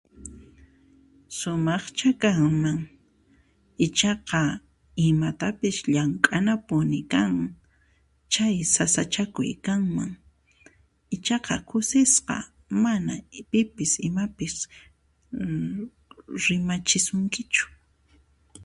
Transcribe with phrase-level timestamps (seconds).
[1.37, 2.79] Sumaqchu kanman
[3.85, 4.41] ichaqa
[5.07, 7.51] imatapis llank'anapuni kanman
[8.33, 10.11] chay sasachakuy kanman
[11.15, 12.35] ichaqa kusisqa
[12.83, 13.13] mana
[13.49, 14.55] pipis imapis
[16.43, 17.65] rimachisunkichu.